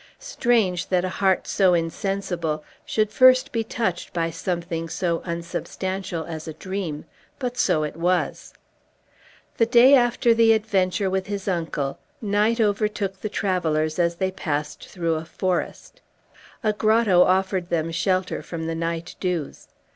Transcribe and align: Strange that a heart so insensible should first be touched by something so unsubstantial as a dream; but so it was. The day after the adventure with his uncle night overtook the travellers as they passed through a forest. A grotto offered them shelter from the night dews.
Strange 0.17 0.87
that 0.87 1.05
a 1.05 1.09
heart 1.09 1.45
so 1.45 1.75
insensible 1.75 2.63
should 2.87 3.11
first 3.11 3.51
be 3.51 3.63
touched 3.63 4.11
by 4.13 4.31
something 4.31 4.89
so 4.89 5.21
unsubstantial 5.25 6.23
as 6.25 6.47
a 6.47 6.55
dream; 6.55 7.05
but 7.37 7.55
so 7.55 7.83
it 7.83 7.95
was. 7.95 8.51
The 9.57 9.67
day 9.67 9.93
after 9.93 10.33
the 10.33 10.53
adventure 10.53 11.07
with 11.07 11.27
his 11.27 11.47
uncle 11.47 11.99
night 12.19 12.59
overtook 12.59 13.21
the 13.21 13.29
travellers 13.29 13.99
as 13.99 14.15
they 14.15 14.31
passed 14.31 14.87
through 14.89 15.13
a 15.17 15.23
forest. 15.23 16.01
A 16.63 16.73
grotto 16.73 17.21
offered 17.21 17.69
them 17.69 17.91
shelter 17.91 18.41
from 18.41 18.65
the 18.65 18.73
night 18.73 19.15
dews. 19.19 19.67